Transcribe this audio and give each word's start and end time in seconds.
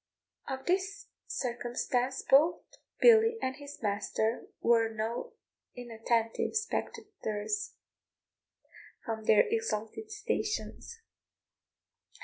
Of 0.49 0.65
this 0.65 1.09
circumstance 1.27 2.23
both 2.27 2.63
Billy 3.01 3.37
and 3.39 3.57
his 3.57 3.83
master 3.83 4.47
were 4.59 4.89
no 4.89 5.33
inattentive 5.75 6.55
spectators 6.55 7.75
from 9.05 9.25
their 9.25 9.43
exalted 9.47 10.09
stations. 10.11 11.01